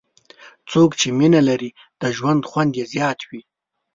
[0.71, 1.69] څوک چې مینه لري،
[2.01, 3.41] د ژوند خوند یې زیات وي.